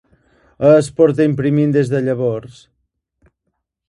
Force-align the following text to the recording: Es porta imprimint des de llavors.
Es 0.69 0.87
porta 1.01 1.27
imprimint 1.31 1.75
des 1.75 1.91
de 1.91 2.01
llavors. 2.07 2.57